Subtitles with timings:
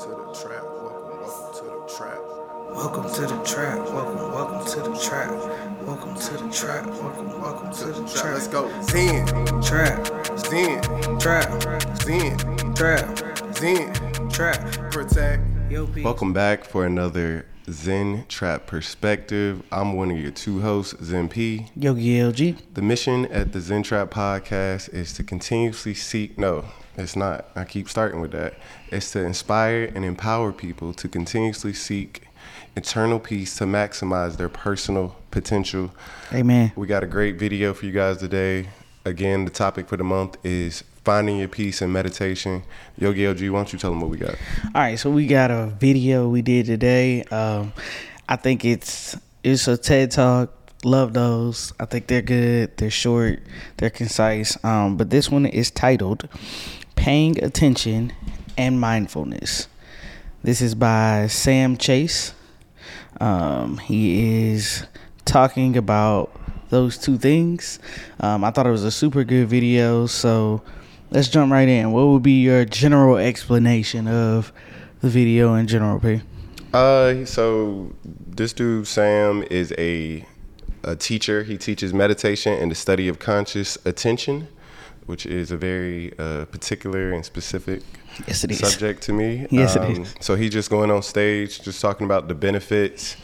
[0.00, 0.64] to the trap.
[0.64, 2.18] Welcome, welcome to the trap.
[2.70, 3.78] Welcome to the trap.
[3.90, 5.30] Welcome, welcome to the trap.
[5.82, 6.86] Welcome to the trap.
[6.86, 8.32] Welcome, welcome to the Trap.
[8.32, 8.82] Let's go.
[8.82, 9.26] Zen,
[9.60, 10.80] Trap, Zen,
[11.18, 12.38] trap, Zen,
[12.74, 14.30] trap, Zen.
[14.30, 14.90] trap.
[14.90, 15.42] Protect.
[16.02, 19.62] Welcome back for another Zen Trap Perspective.
[19.70, 21.66] I'm one of your two hosts, Zen P.
[21.76, 22.56] Yogi LG.
[22.72, 26.64] The mission at the Zen Trap podcast is to continuously seek, no,
[27.00, 27.46] it's not.
[27.56, 28.54] I keep starting with that.
[28.90, 32.28] It's to inspire and empower people to continuously seek
[32.76, 35.92] internal peace to maximize their personal potential.
[36.32, 36.72] Amen.
[36.76, 38.68] We got a great video for you guys today.
[39.04, 42.62] Again, the topic for the month is finding your peace in meditation.
[42.98, 44.34] Yogi LG, why don't you tell them what we got?
[44.74, 47.22] All right, so we got a video we did today.
[47.24, 47.72] Um,
[48.28, 50.52] I think it's it's a TED talk.
[50.84, 51.72] Love those.
[51.78, 52.76] I think they're good.
[52.76, 53.40] They're short.
[53.76, 54.62] They're concise.
[54.64, 56.28] Um, but this one is titled
[57.00, 58.12] "Paying Attention
[58.58, 59.68] and Mindfulness."
[60.42, 62.34] This is by Sam Chase.
[63.18, 64.84] Um, he is
[65.24, 66.30] talking about
[66.68, 67.78] those two things.
[68.20, 70.04] Um, I thought it was a super good video.
[70.04, 70.62] So
[71.10, 71.90] let's jump right in.
[71.92, 74.52] What would be your general explanation of
[75.00, 76.20] the video in general, P?
[76.74, 80.26] Uh, so this dude Sam is a
[80.84, 81.44] a teacher.
[81.44, 84.48] He teaches meditation and the study of conscious attention,
[85.10, 87.82] which is a very uh, particular and specific
[88.28, 89.46] Yes, it subject to me.
[89.50, 90.14] Yes, it Um, is.
[90.20, 93.16] So he's just going on stage, just talking about the benefits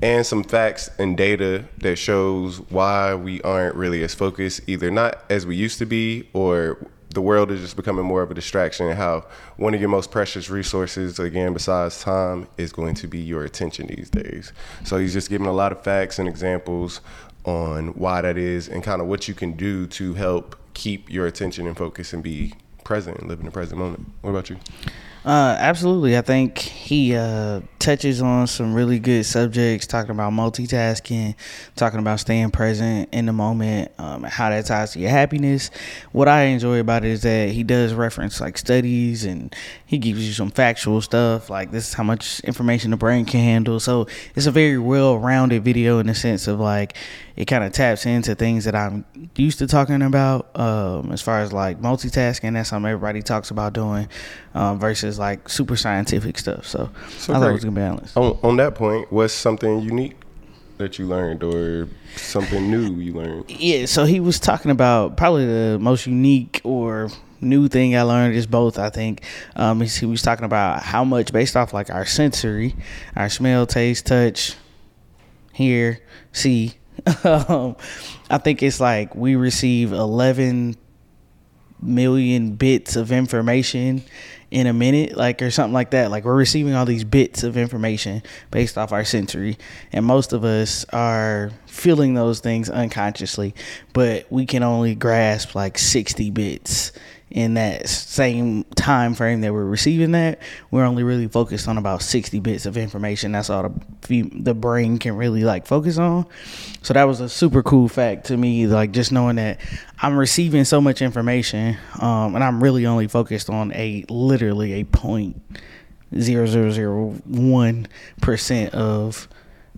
[0.00, 5.24] and some facts and data that shows why we aren't really as focused, either not
[5.30, 6.78] as we used to be, or
[7.10, 8.86] the world is just becoming more of a distraction.
[8.86, 13.18] And how one of your most precious resources, again, besides time, is going to be
[13.18, 14.52] your attention these days.
[14.84, 17.00] So he's just giving a lot of facts and examples
[17.44, 21.26] on why that is, and kind of what you can do to help keep your
[21.26, 24.10] attention and focus and be present and live in the present moment.
[24.22, 24.58] What about you?
[25.24, 26.18] Uh, absolutely.
[26.18, 31.36] I think he uh, touches on some really good subjects, talking about multitasking,
[31.76, 35.70] talking about staying present in the moment, um, how that ties to your happiness.
[36.10, 39.54] What I enjoy about it is that he does reference like studies and
[39.86, 43.40] he gives you some factual stuff, like this is how much information the brain can
[43.40, 43.78] handle.
[43.78, 46.96] So it's a very well rounded video in the sense of like
[47.36, 49.04] it kind of taps into things that I'm
[49.36, 52.52] used to talking about um, as far as like multitasking.
[52.52, 54.08] That's something everybody talks about doing
[54.54, 56.66] um, versus like super scientific stuff.
[56.66, 57.52] So, So I thought it great.
[57.54, 58.16] was good balance.
[58.16, 60.16] On, on that point, what's something unique
[60.78, 63.50] that you learned or something new you learned?
[63.50, 67.08] Yeah, so he was talking about probably the most unique or
[67.40, 68.78] new thing I learned is both.
[68.78, 69.22] I think
[69.56, 72.74] um, he was talking about how much based off like our sensory,
[73.16, 74.56] our smell, taste, touch,
[75.52, 76.00] hear,
[76.32, 76.74] see.
[77.24, 77.74] um,
[78.30, 80.76] I think it's like we receive eleven
[81.82, 84.02] million bits of information
[84.50, 86.10] in a minute, like or something like that.
[86.10, 89.56] Like we're receiving all these bits of information based off our sensory,
[89.92, 93.54] and most of us are feeling those things unconsciously,
[93.92, 96.92] but we can only grasp like sixty bits
[97.32, 100.38] in that same time frame that we're receiving that
[100.70, 103.32] we're only really focused on about 60 bits of information.
[103.32, 103.74] That's all
[104.08, 106.26] the the brain can really like focus on.
[106.82, 109.60] So that was a super cool fact to me like just knowing that
[110.00, 114.84] i'm receiving so much information um, and i'm really only focused on a literally a
[114.84, 115.40] point
[116.18, 117.86] zero zero zero one
[118.20, 119.28] percent of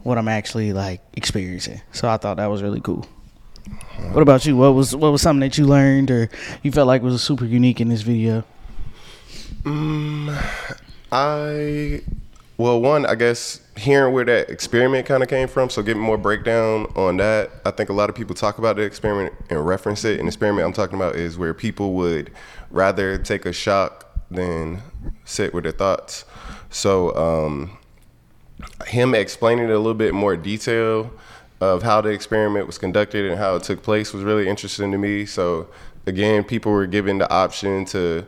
[0.02, 1.80] what i'm actually like experiencing.
[1.92, 3.06] So i thought that was really cool
[4.12, 4.56] what about you?
[4.56, 6.30] What was what was something that you learned or
[6.62, 8.44] you felt like was super unique in this video?
[11.12, 12.02] I,
[12.58, 16.18] well, one, I guess hearing where that experiment kind of came from, so getting more
[16.18, 17.50] breakdown on that.
[17.64, 20.20] I think a lot of people talk about the experiment and reference it.
[20.20, 22.30] An experiment I'm talking about is where people would
[22.70, 24.82] rather take a shock than
[25.24, 26.24] sit with their thoughts.
[26.70, 27.78] So, um,
[28.86, 31.10] him explaining it a little bit more detail
[31.60, 34.98] of how the experiment was conducted and how it took place was really interesting to
[34.98, 35.24] me.
[35.26, 35.68] So
[36.06, 38.26] again, people were given the option to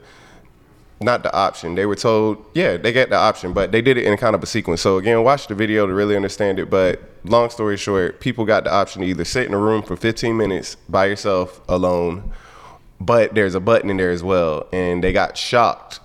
[1.01, 1.75] not the option.
[1.75, 4.43] They were told, yeah, they get the option, but they did it in kind of
[4.43, 4.81] a sequence.
[4.81, 6.71] So again, watch the video to really understand it.
[6.71, 9.97] But long story short, people got the option to either sit in a room for
[9.97, 12.33] 15 minutes by yourself alone,
[12.99, 16.01] but there's a button in there as well, and they got shocked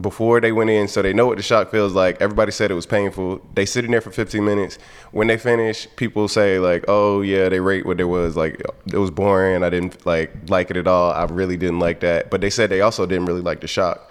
[0.00, 2.20] before they went in, so they know what the shock feels like.
[2.20, 3.40] Everybody said it was painful.
[3.54, 4.78] They sit in there for 15 minutes.
[5.12, 8.60] When they finish, people say like, "Oh yeah, they rate what it was like.
[8.92, 9.62] It was boring.
[9.62, 11.12] I didn't like like it at all.
[11.12, 14.10] I really didn't like that." But they said they also didn't really like the shock.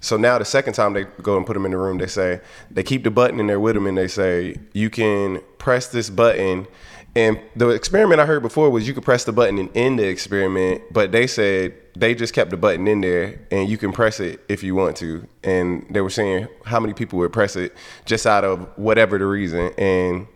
[0.00, 2.40] So now the second time they go and put them in the room, they say
[2.70, 6.10] they keep the button in there with them, and they say you can press this
[6.10, 6.68] button.
[7.16, 10.06] And the experiment I heard before was you could press the button and end the
[10.06, 14.20] experiment, but they said they just kept the button in there and you can press
[14.20, 15.26] it if you want to.
[15.42, 19.26] And they were saying how many people would press it just out of whatever the
[19.26, 19.72] reason.
[19.78, 20.26] And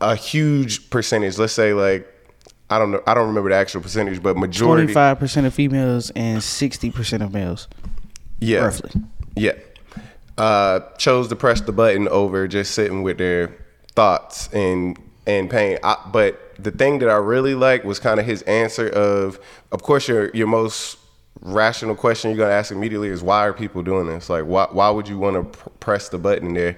[0.00, 2.14] a huge percentage, let's say like
[2.70, 5.54] I don't know, I don't remember the actual percentage, but majority Twenty five percent of
[5.54, 7.66] females and sixty percent of males.
[8.40, 8.90] yeah, roughly.
[9.34, 9.52] Yeah.
[10.36, 13.56] Uh, chose to press the button over just sitting with their
[13.94, 15.78] thoughts and and pain.
[15.82, 19.38] I, but the thing that I really liked was kind of his answer of,
[19.72, 20.98] of course, your your most
[21.40, 24.28] rational question you're gonna ask immediately is why are people doing this?
[24.28, 26.76] Like, why why would you want to pr- press the button there?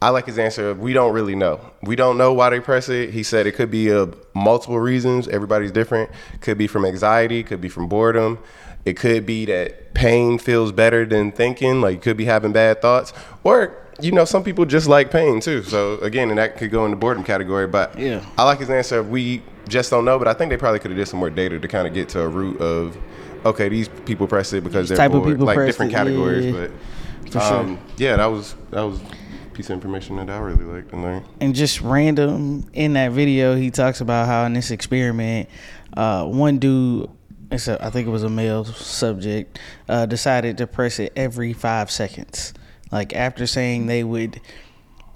[0.00, 1.60] I like his answer of we don't really know.
[1.82, 3.10] We don't know why they press it.
[3.10, 5.26] He said it could be of multiple reasons.
[5.26, 6.10] Everybody's different.
[6.40, 7.42] Could be from anxiety.
[7.42, 8.38] Could be from boredom.
[8.84, 11.80] It could be that pain feels better than thinking.
[11.80, 13.12] Like you could be having bad thoughts,
[13.42, 15.62] or you know, some people just like pain too.
[15.62, 17.66] So again, and that could go in the boredom category.
[17.66, 18.24] But Yeah.
[18.36, 19.02] I like his answer.
[19.02, 20.18] We just don't know.
[20.18, 22.08] But I think they probably could have did some more data to kind of get
[22.10, 22.96] to a root of,
[23.44, 25.40] okay, these people press it because they're type of bored.
[25.40, 26.46] like different it, categories.
[26.46, 26.52] yeah.
[26.52, 26.70] But
[27.32, 27.56] For sure.
[27.58, 31.02] um, yeah, that was that was a piece of information that I really liked and
[31.02, 31.26] learned.
[31.40, 35.48] and just random in that video he talks about how in this experiment
[35.96, 37.10] uh, one dude
[37.50, 39.58] it's a, I think it was a male subject
[39.88, 42.54] uh, decided to press it every five seconds
[42.90, 44.40] like after saying they would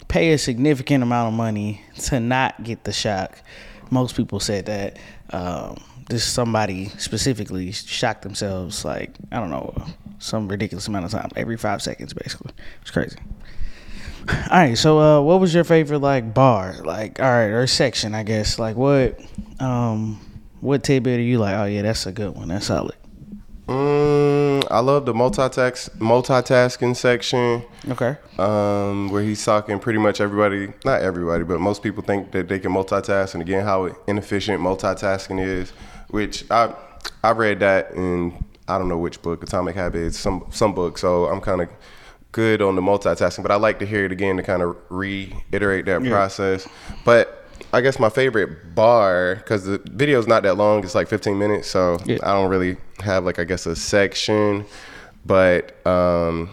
[0.08, 3.40] pay a significant amount of money to not get the shock
[3.90, 4.98] most people said that
[5.30, 5.76] um,
[6.08, 9.74] this somebody specifically shocked themselves like i don't know
[10.18, 13.18] some ridiculous amount of time every five seconds basically it's crazy
[14.28, 18.14] all right, so uh, what was your favorite like bar, like all right, or section,
[18.14, 19.20] I guess, like what,
[19.58, 20.20] um,
[20.60, 21.56] what tidbit are you like?
[21.56, 22.48] Oh yeah, that's a good one.
[22.48, 22.94] That's solid.
[23.72, 27.62] Mm, I love the multitask multitasking section.
[27.88, 28.16] Okay.
[28.38, 32.58] um, where he's talking pretty much everybody, not everybody, but most people think that they
[32.58, 35.70] can multitask, and again, how inefficient multitasking is.
[36.10, 36.74] Which I
[37.24, 40.98] I read that in I don't know which book, Atomic Habits, some some book.
[40.98, 41.68] So I'm kind of
[42.32, 45.86] good on the multitasking, but I like to hear it again to kind of reiterate
[45.86, 46.68] that process.
[47.04, 47.41] But
[47.72, 51.68] I guess my favorite bar because the video's not that long; it's like 15 minutes,
[51.68, 52.18] so Yeah.
[52.22, 54.64] I don't really have like I guess a section,
[55.24, 55.84] but.
[55.86, 56.50] um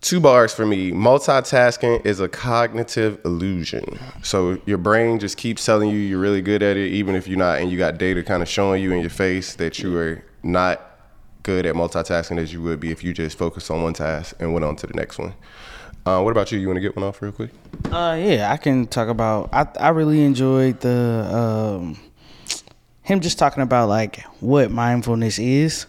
[0.00, 0.90] Two bars for me.
[0.90, 4.00] Multitasking is a cognitive illusion.
[4.24, 7.38] So your brain just keeps telling you you're really good at it, even if you're
[7.38, 10.24] not, and you got data kind of showing you in your face that you are
[10.42, 10.80] not
[11.44, 14.52] good at multitasking as you would be if you just focused on one task and
[14.52, 15.34] went on to the next one.
[16.04, 16.58] Uh, what about you?
[16.58, 17.50] You want to get one off real quick?
[17.92, 19.50] Uh, yeah, I can talk about.
[19.52, 22.00] I I really enjoyed the um,
[23.02, 25.84] him just talking about like what mindfulness is.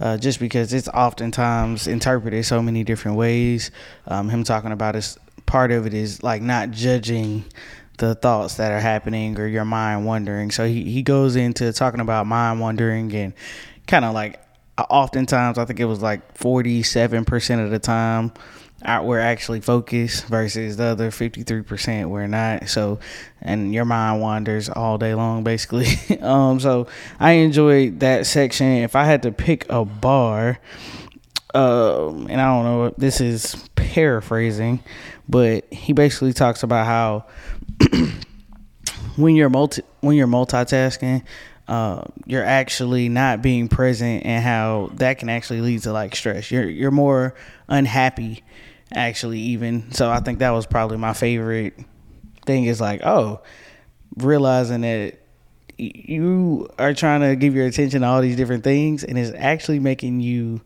[0.00, 3.72] Uh, just because it's oftentimes interpreted so many different ways.
[4.06, 7.44] Um, him talking about is part of it is like not judging
[7.98, 10.50] the thoughts that are happening or your mind wandering.
[10.50, 13.32] So he, he goes into talking about mind wandering and
[13.86, 14.40] kind of like
[14.78, 18.32] oftentimes I think it was like 47% of the time
[19.04, 22.68] we're actually focused versus the other 53% we're not.
[22.68, 22.98] So
[23.40, 25.86] and your mind wanders all day long basically.
[26.22, 26.86] Um so
[27.18, 28.66] i enjoyed that section.
[28.66, 30.60] If i had to pick a bar
[31.54, 34.82] um and i don't know if this is paraphrasing
[35.28, 37.26] but he basically talks about how
[39.16, 41.22] when you're multi when you're multitasking
[41.68, 46.50] uh, you're actually not being present and how that can actually lead to like stress.
[46.50, 47.34] You're you're more
[47.68, 48.42] unhappy
[48.94, 49.92] actually even.
[49.92, 51.74] So i think that was probably my favorite
[52.44, 53.40] thing is like oh
[54.16, 55.18] realizing that
[55.78, 59.78] you are trying to give your attention to all these different things and it's actually
[59.78, 60.60] making you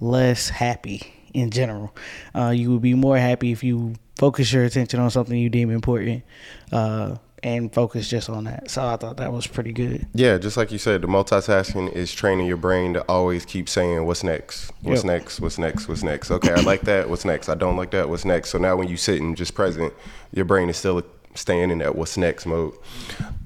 [0.00, 1.94] less happy in general.
[2.34, 5.70] Uh, you would be more happy if you focus your attention on something you deem
[5.70, 6.22] important.
[6.70, 10.56] Uh, and focus just on that so i thought that was pretty good Yeah, just
[10.56, 14.70] like you said, the multitasking is training your brain to always keep saying, "What's next?
[14.82, 15.12] What's Yep.
[15.12, 15.40] next?
[15.40, 15.88] What's next?
[15.88, 17.08] What's next?" Okay, I like that.
[17.10, 17.48] What's next?
[17.48, 18.08] I don't like that.
[18.08, 18.50] What's next?
[18.50, 19.92] So now, when you sit and just present,
[20.32, 21.02] your brain is still
[21.34, 22.74] staying in that "What's next" mode.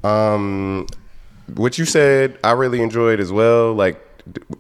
[0.05, 0.87] Um,
[1.55, 3.73] what you said, I really enjoyed as well.
[3.73, 4.01] Like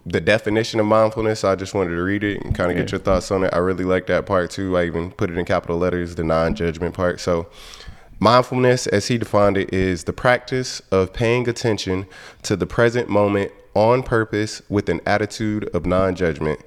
[0.06, 3.00] the definition of mindfulness, I just wanted to read it and kind of get your
[3.00, 3.50] thoughts on it.
[3.52, 4.76] I really like that part too.
[4.78, 7.20] I even put it in capital letters, the non-judgment part.
[7.20, 7.48] So.
[8.18, 12.06] Mindfulness, as he defined it, is the practice of paying attention
[12.42, 16.60] to the present moment on purpose with an attitude of non judgment.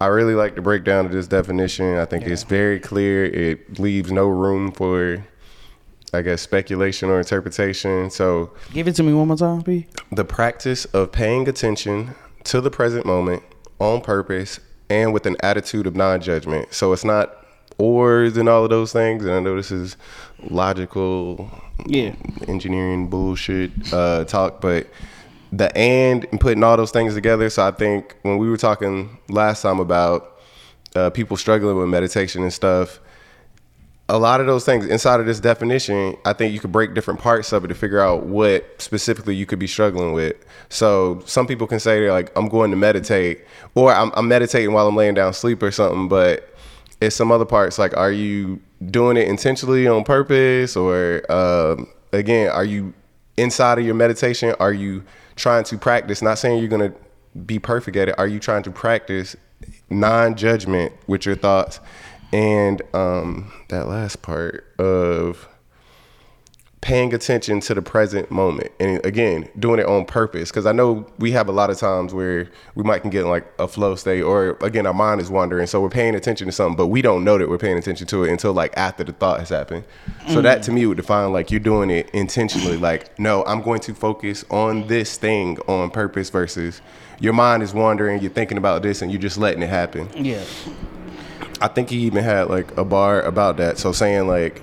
[0.00, 1.98] I really like the breakdown of this definition.
[1.98, 3.24] I think it's very clear.
[3.26, 5.24] It leaves no room for,
[6.14, 8.10] I guess, speculation or interpretation.
[8.10, 12.62] So, give it to me one more time b the practice of paying attention to
[12.62, 13.42] the present moment
[13.78, 14.58] on purpose
[14.88, 16.72] and with an attitude of non judgment.
[16.72, 17.43] So, it's not
[17.78, 19.24] ors and all of those things.
[19.24, 19.96] And I know this is
[20.50, 21.50] logical
[21.86, 22.14] yeah
[22.46, 24.86] engineering bullshit uh, talk, but
[25.52, 27.48] the and and putting all those things together.
[27.50, 30.40] So I think when we were talking last time about
[30.94, 33.00] uh, people struggling with meditation and stuff,
[34.08, 37.20] a lot of those things inside of this definition, I think you could break different
[37.20, 40.36] parts of it to figure out what specifically you could be struggling with.
[40.68, 44.72] So some people can say they're like, I'm going to meditate, or I'm, I'm meditating
[44.72, 46.08] while I'm laying down sleep or something.
[46.08, 46.53] But
[47.12, 52.64] some other parts like, are you doing it intentionally on purpose, or um, again, are
[52.64, 52.94] you
[53.36, 54.54] inside of your meditation?
[54.60, 55.04] Are you
[55.36, 56.22] trying to practice?
[56.22, 56.92] Not saying you're gonna
[57.46, 58.18] be perfect at it.
[58.18, 59.36] Are you trying to practice
[59.90, 61.80] non-judgment with your thoughts?
[62.34, 65.48] and um, that last part of
[66.84, 71.06] paying attention to the present moment and again doing it on purpose because i know
[71.18, 73.94] we have a lot of times where we might can get in like a flow
[73.94, 77.00] state or again our mind is wandering so we're paying attention to something but we
[77.00, 79.82] don't know that we're paying attention to it until like after the thought has happened
[80.28, 83.80] so that to me would define like you're doing it intentionally like no i'm going
[83.80, 86.82] to focus on this thing on purpose versus
[87.18, 90.44] your mind is wandering you're thinking about this and you're just letting it happen Yeah.
[91.62, 93.78] I think he even had like a bar about that.
[93.78, 94.60] So saying like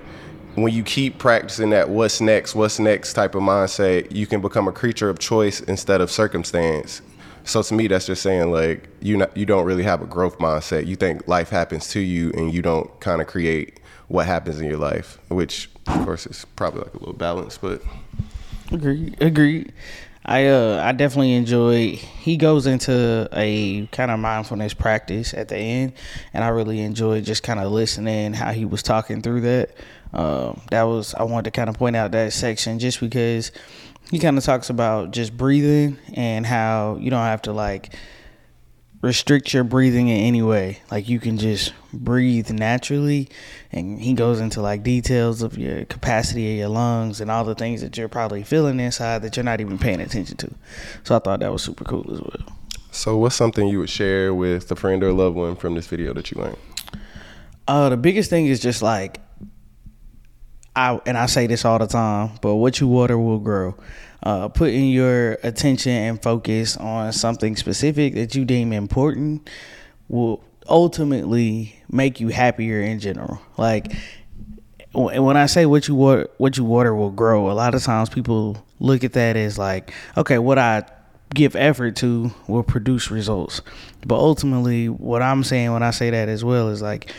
[0.56, 4.68] when you keep practicing that what's next, what's next type of mindset, you can become
[4.68, 7.02] a creature of choice instead of circumstance.
[7.44, 10.38] So to me, that's just saying like you not, you don't really have a growth
[10.38, 10.86] mindset.
[10.86, 14.68] You think life happens to you, and you don't kind of create what happens in
[14.68, 17.82] your life, which of course is probably like a little balance, but
[18.72, 19.22] Agreed.
[19.22, 19.74] Agreed.
[20.24, 21.96] I uh I definitely enjoy.
[21.96, 25.94] He goes into a kind of mindfulness practice at the end,
[26.34, 29.72] and I really enjoyed just kind of listening how he was talking through that.
[30.14, 33.52] Um, that was I wanted to kind of point out that section just because
[34.10, 37.94] he kind of talks about just breathing and how you don't have to like
[39.02, 40.80] restrict your breathing in any way.
[40.92, 43.30] Like you can just breathe naturally.
[43.72, 47.56] And he goes into like details of your capacity of your lungs and all the
[47.56, 50.54] things that you're probably feeling inside that you're not even paying attention to.
[51.04, 52.58] So I thought that was super cool as well.
[52.92, 55.88] so what's something you would share with a friend or a loved one from this
[55.88, 56.58] video that you learned?
[57.68, 59.20] Uh, the biggest thing is just like
[60.76, 63.76] I and I say this all the time, but what you water will grow.
[64.24, 69.50] Uh, putting your attention and focus on something specific that you deem important
[70.10, 73.42] will ultimately make you happier in general.
[73.58, 73.92] Like
[74.94, 77.50] wh- when I say what you water, what you water will grow.
[77.50, 80.84] A lot of times people look at that as like, okay, what I
[81.34, 83.62] give effort to will produce results.
[84.06, 87.12] But ultimately, what I'm saying when I say that as well is like,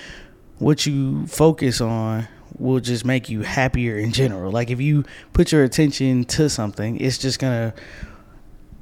[0.59, 2.29] what you focus on
[2.59, 4.51] will just make you happier in general.
[4.53, 7.75] Like if you put your attention to something, it's just gonna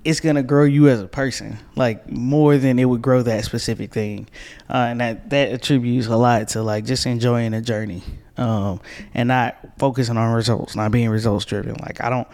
[0.05, 3.93] it's gonna grow you as a person, like more than it would grow that specific
[3.93, 4.29] thing,
[4.69, 8.03] uh, and that that attributes a lot to like just enjoying the journey,
[8.37, 8.81] um,
[9.15, 11.75] and not focusing on results, not being results driven.
[11.75, 12.29] Like I don't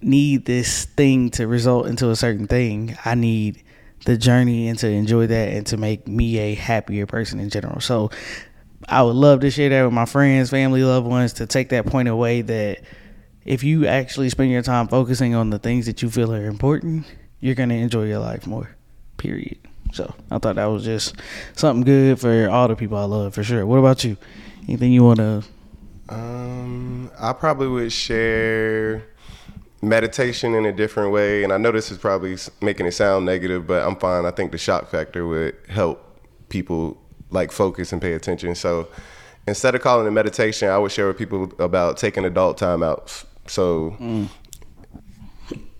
[0.00, 2.96] need this thing to result into a certain thing.
[3.04, 3.62] I need
[4.04, 7.80] the journey and to enjoy that and to make me a happier person in general.
[7.80, 8.10] So
[8.88, 11.86] I would love to share that with my friends, family, loved ones to take that
[11.86, 12.80] point away that
[13.44, 17.06] if you actually spend your time focusing on the things that you feel are important,
[17.40, 18.74] you're going to enjoy your life more.
[19.16, 19.58] Period.
[19.92, 21.14] So I thought that was just
[21.54, 23.66] something good for all the people I love for sure.
[23.66, 24.16] What about you?
[24.68, 25.42] Anything you want to?
[26.08, 29.04] Um, I probably would share
[29.82, 33.66] meditation in a different way, and I know this is probably making it sound negative,
[33.66, 34.24] but I'm fine.
[34.24, 37.01] I think the shock factor would help people
[37.32, 38.54] like focus and pay attention.
[38.54, 38.88] So
[39.46, 43.24] instead of calling it meditation, I would share with people about taking adult time timeouts.
[43.46, 44.28] So mm.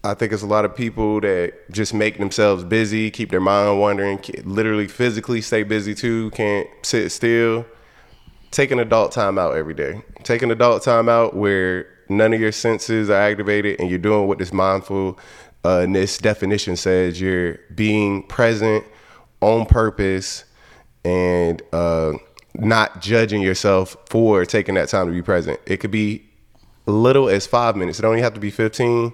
[0.05, 3.79] I think it's a lot of people that just make themselves busy, keep their mind
[3.79, 7.65] wandering, literally physically stay busy too, can't sit still
[8.53, 10.03] take an adult time out every day.
[10.23, 14.29] Take an adult time out where none of your senses are activated and you're doing
[14.29, 15.19] what this mindfulness
[15.65, 15.87] uh,
[16.23, 17.21] definition says.
[17.21, 18.85] You're being present
[19.41, 20.45] on purpose
[21.05, 22.13] and uh,
[22.55, 25.61] not judging yourself for taking that time to be present.
[25.67, 26.25] It could be
[26.87, 27.99] little as five minutes.
[27.99, 29.13] It don't even have to be 15.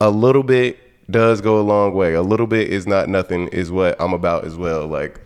[0.00, 0.78] A little bit
[1.10, 2.14] does go a long way.
[2.14, 4.86] A little bit is not nothing is what I'm about as well.
[4.86, 5.20] Like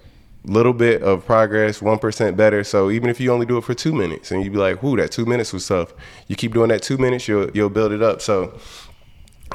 [0.45, 2.65] little bit of progress, one percent better.
[2.65, 4.97] So even if you only do it for two minutes and you'd be like, "Whoo,
[4.97, 5.93] that two minutes was tough,"
[6.29, 8.21] you keep doing that two minutes, you'll you'll build it up.
[8.21, 8.59] So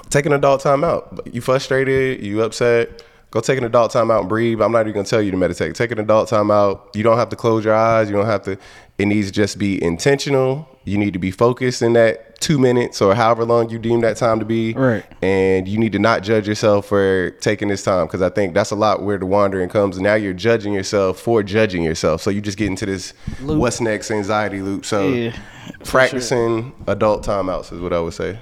[0.09, 1.27] take an adult time out.
[1.31, 3.03] You frustrated, you upset.
[3.35, 4.61] Go take an adult time out and breathe.
[4.61, 5.75] I'm not even gonna tell you to meditate.
[5.75, 6.89] Take an adult time out.
[6.95, 8.09] You don't have to close your eyes.
[8.09, 8.57] You don't have to.
[8.97, 10.69] It needs to just be intentional.
[10.85, 14.15] You need to be focused in that two minutes or however long you deem that
[14.15, 14.71] time to be.
[14.71, 15.03] Right.
[15.21, 18.71] And you need to not judge yourself for taking this time because I think that's
[18.71, 19.99] a lot where the wandering comes.
[19.99, 22.21] Now you're judging yourself for judging yourself.
[22.21, 23.59] So you just get into this Loop.
[23.59, 24.85] what's next anxiety loop.
[24.85, 25.37] So Yeah,
[25.83, 28.39] practicing adult timeouts is what I would say.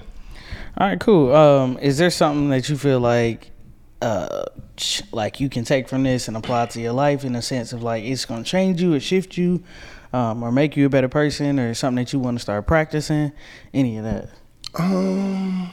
[0.77, 1.35] All right, cool.
[1.35, 3.49] Um, is there something that you feel like,
[4.03, 4.45] uh,
[5.11, 7.81] like you can take from this and apply to your life in a sense of
[7.81, 9.63] like it's gonna change you or shift you,
[10.11, 13.31] um, or make you a better person, or something that you want to start practicing?
[13.73, 14.29] Any of that?
[14.75, 15.71] Um,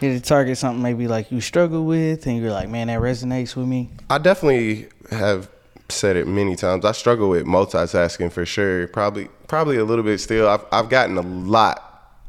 [0.00, 3.56] Did it target something maybe like you struggle with, and you're like, man, that resonates
[3.56, 3.90] with me?
[4.10, 5.48] I definitely have
[5.88, 6.84] said it many times.
[6.84, 8.88] I struggle with multitasking for sure.
[8.88, 10.48] Probably, probably a little bit still.
[10.48, 11.80] I've I've gotten a lot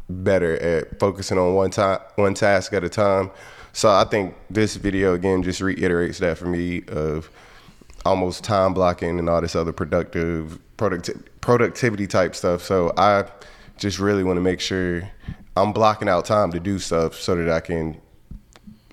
[0.09, 3.31] better at focusing on one time, one task at a time.
[3.75, 7.29] So I think this video again just reiterates that for me of
[8.05, 12.63] almost time blocking and all this other productive producti- productivity type stuff.
[12.63, 13.25] So I
[13.77, 15.01] just really want to make sure
[15.57, 17.99] I'm blocking out time to do stuff so that I can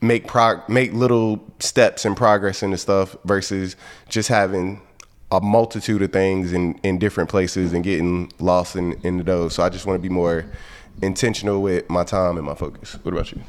[0.01, 3.77] make prog- make little steps and progress into stuff versus
[4.09, 4.83] just having
[5.31, 9.55] a multitude of things in, in different places and getting lost in, in those.
[9.55, 10.45] So I just want to be more
[11.01, 12.99] intentional with my time and my focus.
[13.05, 13.41] What about you?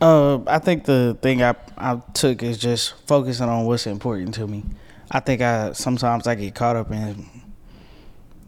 [0.00, 4.46] Uh, I think the thing I I took is just focusing on what's important to
[4.46, 4.64] me.
[5.10, 7.26] I think I sometimes I get caught up in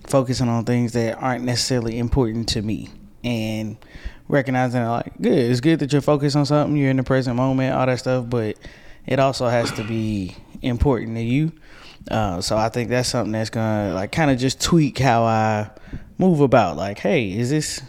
[0.06, 2.90] focusing on things that aren't necessarily important to me.
[3.22, 3.76] And
[4.28, 7.74] recognizing like good it's good that you're focused on something you're in the present moment
[7.74, 8.56] all that stuff but
[9.06, 11.52] it also has to be important to you.
[12.10, 15.68] Uh, so i think that's something that's gonna like kind of just tweak how i
[16.18, 16.76] move about.
[16.76, 17.82] Like hey is this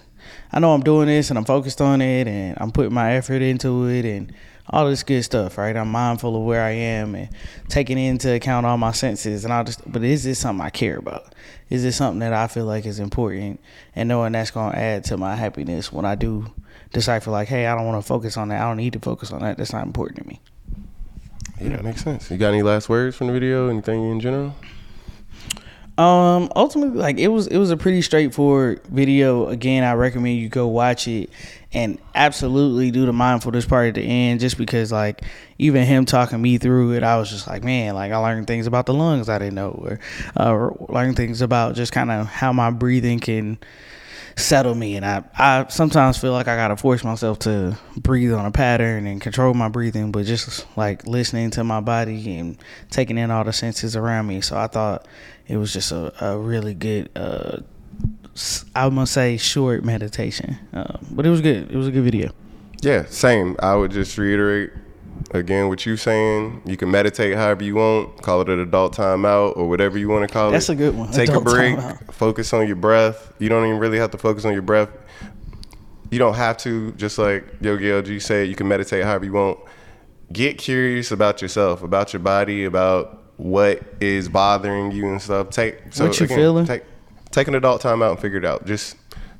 [0.51, 3.41] i know i'm doing this and i'm focused on it and i'm putting my effort
[3.41, 4.33] into it and
[4.69, 5.75] all this good stuff, right?
[5.75, 7.29] I'm mindful of where I am and
[7.69, 9.77] taking into account all my senses and all this.
[9.85, 11.35] But is this something I care about?
[11.69, 13.59] Is this something that I feel like is important?
[13.95, 16.51] And knowing that's going to add to my happiness when I do
[16.93, 18.61] decipher, like, hey, I don't want to focus on that.
[18.61, 19.57] I don't need to focus on that.
[19.57, 20.41] That's not important to me.
[21.61, 22.29] Yeah, that makes sense.
[22.31, 23.69] You got any last words from the video?
[23.69, 24.55] Anything in general?
[25.97, 29.47] Um, ultimately, like it was, it was a pretty straightforward video.
[29.47, 31.29] Again, I recommend you go watch it
[31.71, 35.21] and absolutely do the mindfulness part at the end, just because like
[35.57, 38.67] even him talking me through it, I was just like, man, like I learned things
[38.67, 39.99] about the lungs I didn't know, or
[40.35, 43.57] uh, things about just kind of how my breathing can
[44.37, 44.95] settle me.
[44.95, 49.07] And I, I sometimes feel like I gotta force myself to breathe on a pattern
[49.07, 52.57] and control my breathing but just like listening to my body and
[52.89, 54.41] taking in all the senses around me.
[54.41, 55.07] So I thought
[55.47, 57.59] it was just a, a really good uh
[58.75, 60.57] I must say short meditation.
[60.73, 61.71] Uh, but it was good.
[61.71, 62.31] It was a good video.
[62.81, 63.55] Yeah, same.
[63.59, 64.71] I would just reiterate
[65.31, 66.61] again what you saying.
[66.65, 70.27] You can meditate however you want, call it an adult timeout or whatever you want
[70.27, 70.75] to call That's it.
[70.77, 72.13] That's a good one, Take adult a break, timeout.
[72.13, 73.33] focus on your breath.
[73.39, 74.89] You don't even really have to focus on your breath.
[76.11, 79.59] You don't have to, just like Yogi LG said, you can meditate however you want.
[80.31, 85.49] Get curious about yourself, about your body, about what is bothering you and stuff.
[85.49, 86.65] Take so What you feeling?
[86.65, 86.83] Take
[87.31, 88.65] take an adult time out and figure it out.
[88.65, 88.95] Just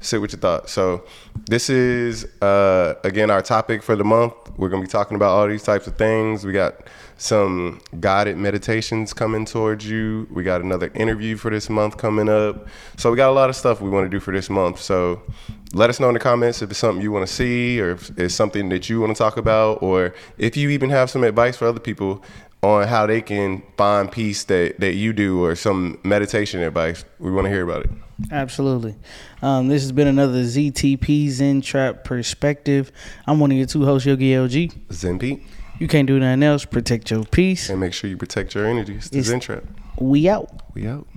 [0.06, 0.72] sit with your thoughts.
[0.72, 1.06] So
[1.48, 4.34] this is uh, again our topic for the month.
[4.58, 6.46] We're gonna be talking about all these types of things.
[6.46, 6.76] We got
[7.18, 10.28] some guided meditations coming towards you.
[10.32, 12.68] We got another interview for this month coming up.
[12.98, 14.82] So we got a lot of stuff we want to do for this month.
[14.82, 15.22] So
[15.74, 18.18] let us know in the comments if it's something you want to see or if
[18.18, 21.58] it's something that you want to talk about or if you even have some advice
[21.58, 22.24] for other people
[22.66, 27.06] on how they can find peace that, that you do or some meditation advice.
[27.20, 27.92] We want to hear about it.
[28.32, 28.96] Absolutely.
[29.42, 32.92] Um, this has been another ZTP Zen Trap Perspective.
[33.28, 34.74] I'm one of your two hosts, Yogi LG.
[34.92, 35.44] Zen Pete.
[35.80, 36.66] You can't do nothing else.
[36.66, 37.70] Protect your peace.
[37.70, 39.10] And make sure you protect your energies.
[39.10, 39.64] The It's- Zen Trap.
[40.00, 40.62] We out.
[40.74, 41.08] We out.